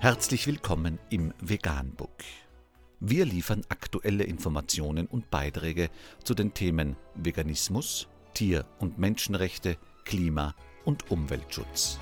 [0.00, 2.22] Herzlich willkommen im Veganbook.
[3.00, 5.90] Wir liefern aktuelle Informationen und Beiträge
[6.22, 10.54] zu den Themen Veganismus, Tier- und Menschenrechte, Klima-
[10.84, 11.98] und Umweltschutz.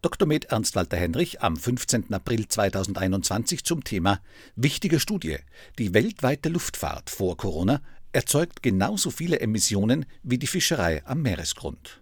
[0.00, 0.28] Dr.
[0.28, 2.14] Med Ernst Walter Henrich am 15.
[2.14, 4.20] April 2021 zum Thema
[4.54, 5.38] Wichtige Studie.
[5.76, 7.82] Die weltweite Luftfahrt vor Corona
[8.12, 12.01] erzeugt genauso viele Emissionen wie die Fischerei am Meeresgrund.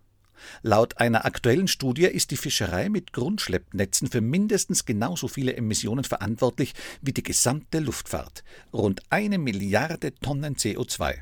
[0.63, 6.75] Laut einer aktuellen Studie ist die Fischerei mit Grundschleppnetzen für mindestens genauso viele Emissionen verantwortlich
[7.03, 11.21] wie die gesamte Luftfahrt, rund eine Milliarde Tonnen CO2.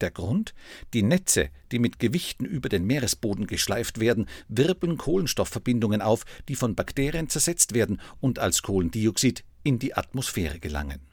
[0.00, 0.54] Der Grund?
[0.94, 6.74] Die Netze, die mit Gewichten über den Meeresboden geschleift werden, wirbeln Kohlenstoffverbindungen auf, die von
[6.76, 11.07] Bakterien zersetzt werden und als Kohlendioxid in die Atmosphäre gelangen.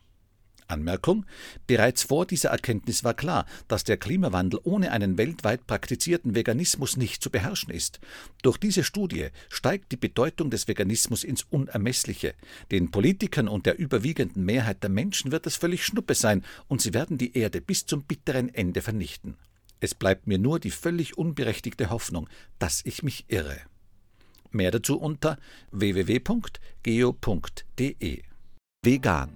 [0.68, 1.26] Anmerkung:
[1.68, 7.22] Bereits vor dieser Erkenntnis war klar, dass der Klimawandel ohne einen weltweit praktizierten Veganismus nicht
[7.24, 8.00] zu beherrschen ist.
[8.42, 12.36] Durch diese Studie steigt die Bedeutung des Veganismus ins Unermessliche.
[12.72, 16.94] Den Politikern und der überwiegenden Mehrheit der Menschen wird es völlig Schnuppe sein, und sie
[16.94, 19.38] werden die Erde bis zum bitteren Ende vernichten.
[19.80, 23.60] Es bleibt mir nur die völlig unberechtigte Hoffnung, dass ich mich irre.
[24.52, 25.38] Mehr dazu unter
[25.72, 26.54] www.geo.de.
[28.82, 29.36] Vegan